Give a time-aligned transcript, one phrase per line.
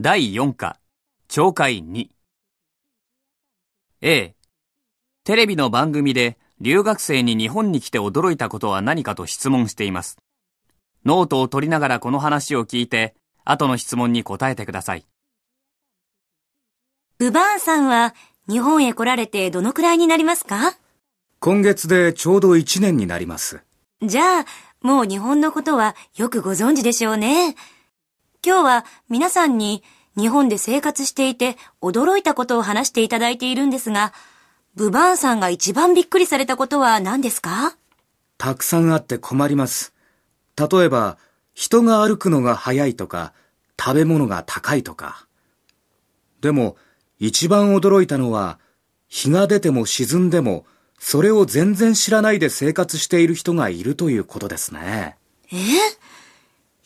[0.00, 0.78] 第4課、
[1.28, 2.06] 懲戒2。
[4.00, 4.36] A、
[5.24, 10.16] テレビの番組で留学生に日本に来て驚いたことは何かと質問しています。
[11.04, 15.04] ノートを取りながらこの話を聞いて、後の質問に答えてください。
[17.18, 18.14] ブバーンさんは
[18.48, 20.78] 日本へ来られてどのくらいになりますか？
[21.40, 23.64] 今月でちょうど1年になります。
[24.00, 24.44] じゃあ、
[24.80, 27.56] もう日本のことはよくご存知でしょうね。
[28.48, 29.82] 今日は皆さんに
[30.16, 34.14] 日本で生活していて驚いたことを話していただいているんですが、
[34.74, 37.76] ブバーンさんが一番びっくりされたことは何ですか？
[38.38, 39.92] たくさんあって困ります。
[40.56, 41.18] 例えば、
[41.52, 43.34] 人が歩くのが早いとか、
[43.78, 45.26] 食べ物が高いとか。
[46.40, 46.78] でも、
[47.18, 48.58] 一番驚いたのは、
[49.08, 50.64] 日が出ても沈んでも、
[50.98, 55.18] それを全然知らないで生活している人がいるということですね。
[55.52, 55.56] え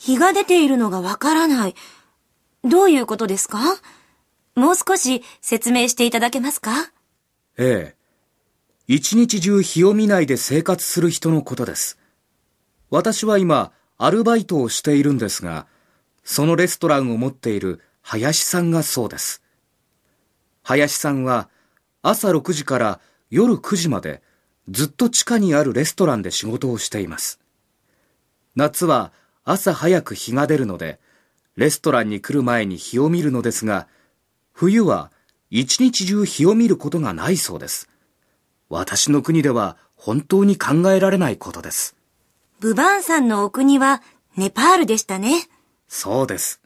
[0.04, 1.76] 日が出ているのがわからない。
[2.64, 3.60] どういうことですか？
[4.56, 6.72] もう少し説明していただけますか？
[7.56, 7.96] ええ。
[8.88, 12.00] 一日中日を見ないで生活する人のことです。
[12.90, 15.68] 私は今、アルバイトをしているんですが、
[16.24, 19.40] そのレストランを持っている林さんがそうです。
[20.64, 21.48] 林さんは
[22.02, 24.20] 朝6時から夜9時まで
[24.68, 27.38] ずっと地下にあるレストランで仕事をしています。
[28.56, 29.12] 夏は
[29.44, 31.00] 朝早く日が出るので、
[31.56, 33.88] レストランに来る前に日を見るのですが、
[34.52, 35.10] 冬は
[35.50, 37.88] 一日中日を見ることがないそうです。
[38.68, 41.96] 私の国では本当に考えられないことです。
[42.60, 44.02] ブバーンさんのお国は
[44.36, 45.48] ネパールでしたね。
[45.88, 46.60] そうです。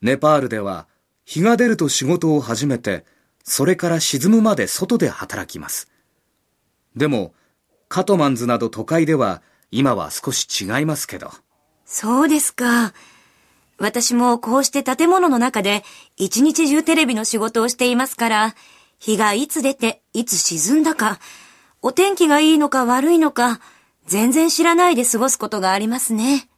[0.00, 0.86] ネパールでは
[1.24, 3.04] 日が出ると仕事を始めて、
[3.42, 5.90] それから沈むまで外で働きます。
[6.94, 7.34] でも、
[7.88, 11.32] カトマンズなど都会では今は少し違いますけど。
[11.86, 12.92] そうですか。
[13.78, 15.84] 私もこうして建物の中で
[16.16, 18.54] 一日中テレビの仕事をしていますから、
[18.98, 21.18] 日がいつ出ていつ沈んだか、
[21.82, 23.60] お天気がいいのか悪いのか、
[24.06, 26.48] 全然知らないで過ごすことがありますね。